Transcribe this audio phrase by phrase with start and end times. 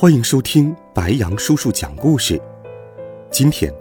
[0.00, 2.40] 欢迎收听白杨叔叔讲故事。
[3.32, 3.74] 今天，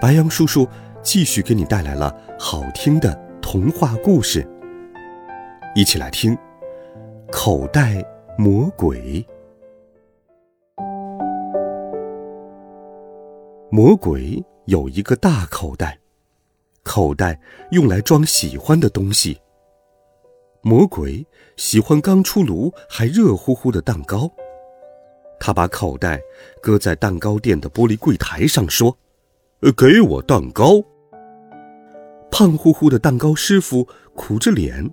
[0.00, 0.66] 白杨叔叔
[1.04, 4.44] 继续给你带来了好听的童话故事，
[5.76, 6.34] 一起来听
[7.30, 8.04] 《口袋
[8.36, 9.24] 魔鬼》。
[13.70, 15.96] 魔鬼有一个大口袋，
[16.82, 17.40] 口袋
[17.70, 19.40] 用来装喜欢的东西。
[20.62, 21.24] 魔鬼
[21.56, 24.28] 喜欢刚出炉还热乎乎的蛋糕，
[25.44, 26.22] 他把口袋
[26.60, 28.96] 搁在蛋糕店的玻璃柜台上，说
[29.58, 30.80] ：“呃，给我蛋糕。”
[32.30, 34.88] 胖乎乎的蛋糕师傅苦着脸，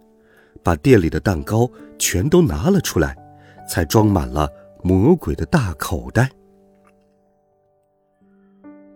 [0.64, 3.16] 把店里的蛋糕全都拿了出来，
[3.70, 6.27] 才装满了魔鬼的大口袋。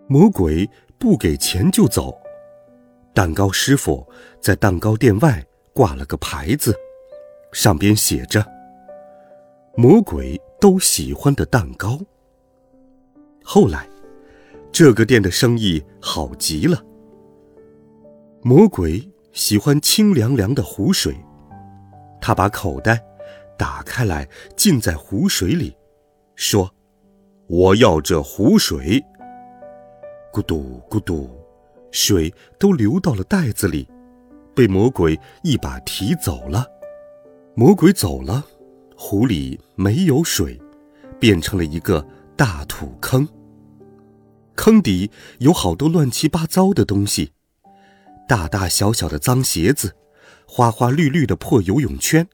[0.08, 2.12] 魔鬼不给钱就走，
[3.14, 4.04] 蛋糕师傅
[4.40, 5.40] 在蛋糕店外。
[5.72, 6.72] 挂了个牌子，
[7.50, 8.46] 上边写着
[9.76, 11.98] “魔鬼都喜欢的蛋糕”。
[13.42, 13.88] 后来，
[14.70, 16.80] 这个店的生意好极了。
[18.42, 21.16] 魔鬼喜欢清凉凉的湖水，
[22.20, 23.02] 他把口袋
[23.58, 25.76] 打开来，浸在湖水里，
[26.36, 26.72] 说
[27.48, 29.02] ：“我要这湖水。”
[30.32, 31.28] 咕嘟咕嘟，
[31.90, 33.88] 水都流到了袋子里。
[34.54, 36.64] 被魔鬼一把提走了，
[37.56, 38.44] 魔鬼走了，
[38.96, 40.60] 湖里没有水，
[41.18, 42.06] 变成了一个
[42.36, 43.26] 大土坑。
[44.54, 47.32] 坑底有好多乱七八糟的东西，
[48.28, 49.96] 大大小小的脏鞋子，
[50.46, 52.26] 花花绿绿的破游泳圈，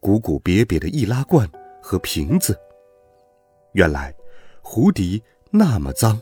[0.00, 1.48] 鼓鼓瘪瘪的易拉罐
[1.80, 2.58] 和瓶子。
[3.74, 4.14] 原来，
[4.60, 6.20] 湖底那么脏。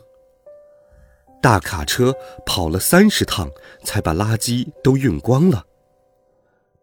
[1.41, 2.15] 大卡车
[2.45, 3.49] 跑了三十趟，
[3.83, 5.65] 才把垃圾都运光了。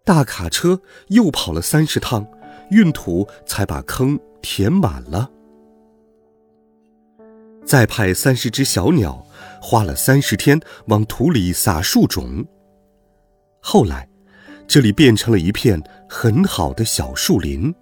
[0.04, 2.26] 大卡车又跑了三十趟，
[2.70, 5.30] 运土才把坑填满了。
[7.64, 9.26] 再派三十只小鸟，
[9.60, 12.44] 花了三十天往土里撒树种。
[13.60, 14.08] 后来，
[14.66, 17.74] 这里变成了一片很好的小树林。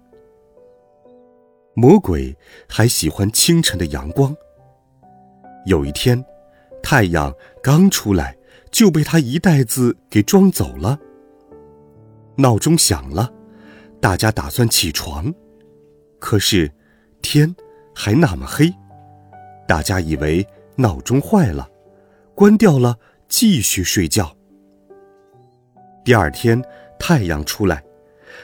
[1.73, 2.35] 魔鬼
[2.67, 4.35] 还喜欢清晨的阳光。
[5.65, 6.23] 有一天。
[6.83, 8.37] 太阳刚出来，
[8.71, 10.97] 就被他一袋子给装走了。
[12.37, 13.29] 闹钟响了，
[13.99, 15.33] 大家打算起床，
[16.19, 16.71] 可是
[17.21, 17.55] 天
[17.93, 18.73] 还那么黑，
[19.67, 21.69] 大家以为闹钟坏了，
[22.35, 22.97] 关掉了，
[23.27, 24.35] 继续睡觉。
[26.05, 26.63] 第二天
[26.99, 27.83] 太阳出来，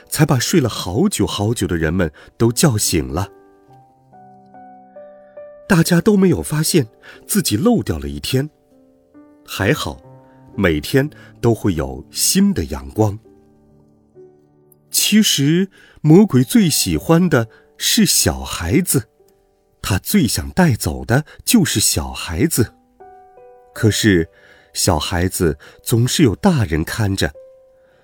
[0.08, 3.28] 才把睡了好久好久的人们都叫醒了。
[5.66, 6.86] 大家都没有发现
[7.26, 8.50] 自己漏掉了一天，
[9.46, 9.98] 还好，
[10.54, 11.08] 每天
[11.40, 13.18] 都会有新的阳光。
[15.06, 15.68] 其实，
[16.00, 19.10] 魔鬼最喜欢的是小孩子，
[19.82, 22.72] 他最想带走的就是小孩子。
[23.74, 24.30] 可是，
[24.72, 27.30] 小孩子总是有大人看着，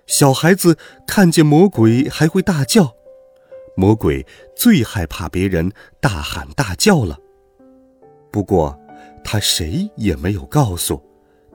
[0.06, 2.94] 小孩子看见魔鬼还会大叫，
[3.74, 5.72] 魔鬼最害怕别人
[6.02, 7.18] 大喊大叫了。
[8.30, 8.78] 不过，
[9.24, 11.02] 他谁也没有告诉，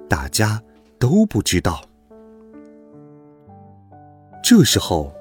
[0.09, 0.63] 大家
[0.97, 1.87] 都不知道。
[4.43, 5.13] 这时候，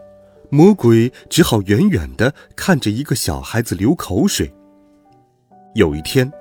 [0.50, 4.54] 魔鬼只好远远的看着一个小孩子流口水。
[5.74, 6.32] 有一天，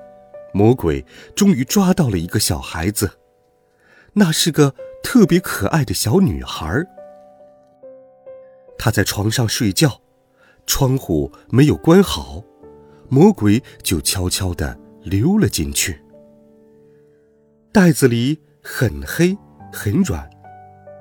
[0.52, 1.04] 魔鬼
[1.34, 3.18] 终于抓到了一个小孩子，
[4.12, 6.84] 那是个特别可爱的小女孩。
[8.78, 10.00] 她在床上睡觉，
[10.66, 12.42] 窗户没有关好，
[13.08, 14.78] 魔鬼就悄悄的。
[15.04, 16.00] 溜了进去，
[17.70, 19.36] 袋子里很黑
[19.70, 20.26] 很软，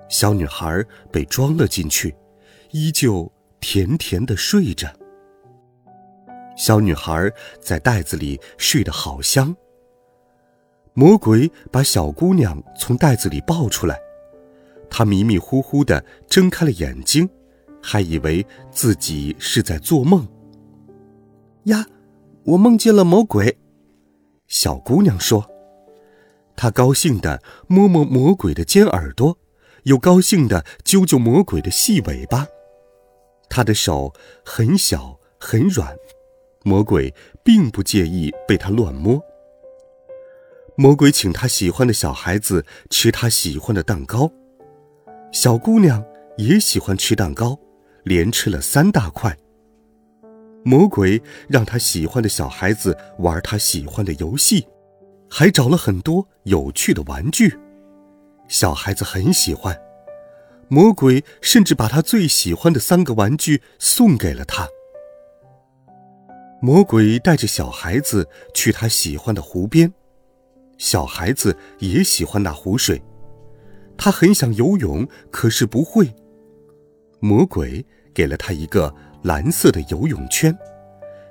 [0.09, 2.13] 小女孩被装了进去，
[2.73, 4.91] 依旧甜甜的睡着。
[6.57, 7.31] 小女孩
[7.61, 9.55] 在袋子里睡得好香。
[10.95, 13.99] 魔鬼把小姑娘从袋子里抱出来，
[14.89, 17.29] 她迷迷糊糊的睁开了眼睛，
[17.81, 20.27] 还以为自己是在做梦。
[21.65, 21.85] 呀，
[22.43, 23.59] 我梦见了魔鬼。
[24.47, 25.47] 小姑娘说
[26.55, 29.37] ：“她高兴地摸摸魔鬼的尖耳朵，
[29.83, 32.47] 又高兴地揪揪魔鬼的细尾巴。
[33.55, 34.11] 他的手
[34.43, 35.95] 很小很软，
[36.63, 37.13] 魔鬼
[37.43, 39.21] 并不介意被他乱摸。
[40.75, 44.31] 魔鬼请他喜欢的小孩子吃他喜欢的蛋糕，
[45.31, 46.03] 小姑娘
[46.35, 47.59] 也喜欢吃蛋糕，
[48.01, 49.37] 连吃了三大块。
[50.63, 54.65] 魔鬼让他喜欢的小孩子玩他喜欢的游戏，
[55.29, 57.55] 还找了很多有趣的玩具，
[58.47, 59.79] 小孩子很喜欢。
[60.73, 64.67] 魔鬼甚至把他最喜欢的三个玩具送给了他。
[66.63, 69.93] 魔鬼带着小孩子去他喜欢的湖边。
[70.79, 72.99] 小孩子也喜欢那湖水，
[73.95, 76.11] 他很想游泳，可是不会。
[77.19, 78.91] 魔鬼给了他一个
[79.21, 80.57] 蓝色的游泳圈，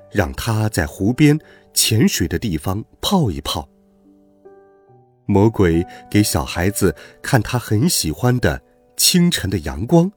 [0.09, 1.37] 让他在湖边
[1.73, 3.67] 潜水的地方泡一泡。
[5.25, 8.61] 魔鬼给小孩子看他很喜欢的
[9.03, 10.09] 清晨的阳光，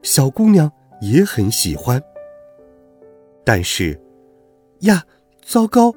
[0.00, 0.72] 小姑娘
[1.02, 2.02] 也很喜欢。
[3.44, 4.00] 但是，
[4.80, 5.04] 呀，
[5.42, 5.94] 糟糕，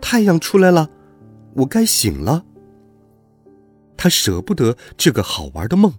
[0.00, 0.88] 太阳出来了。
[1.56, 2.44] 我该醒了。
[3.96, 5.92] 他舍不得这个好玩的梦。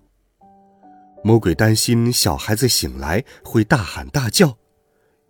[1.26, 4.58] 魔鬼担心小孩子醒来会大喊大叫，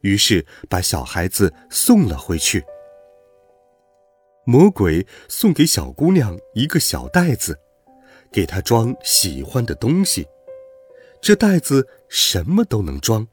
[0.02, 2.64] 于是把小孩子送了回去。
[4.46, 7.58] 魔鬼送给小姑娘一个小袋子，
[8.32, 10.28] 给他装喜欢的东西。
[11.22, 13.28] 这袋子什么都能装。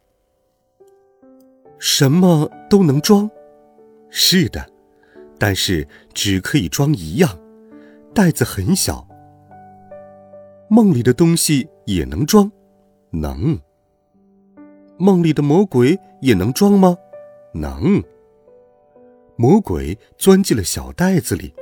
[1.79, 3.31] 什么都能装？
[4.11, 4.71] 是的。
[5.37, 7.39] 但是只可以装一样，
[8.15, 9.07] 袋子很小。
[10.69, 12.51] 梦里的东西也能装，
[13.11, 13.59] 能。
[14.97, 16.97] 梦里的魔鬼也能装吗？
[17.53, 18.03] 能。
[19.37, 21.53] 魔鬼钻进了小袋子里，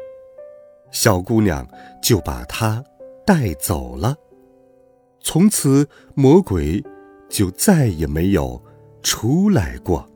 [0.90, 1.66] 小姑娘
[2.02, 2.84] 就把它
[3.26, 4.16] 带走了。
[5.20, 6.82] 从此，魔鬼
[7.28, 8.62] 就再也没有
[9.02, 10.06] 出来过。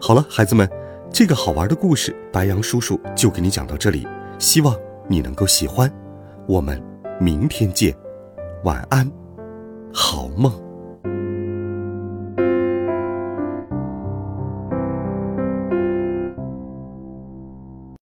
[0.00, 0.68] 好了，孩子们。
[1.08, 4.06] 这个好玩的故事，白羊叔叔就给你讲到这里，
[4.38, 4.76] 希望
[5.08, 5.90] 你能够喜欢。
[6.46, 6.82] 我们
[7.18, 7.96] 明天见，
[8.64, 9.10] 晚安，
[9.94, 10.65] 好梦。